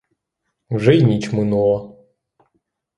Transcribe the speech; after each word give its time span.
Вже 0.69 0.95
й 0.95 1.03
ніч 1.03 1.31
минула. 1.33 1.95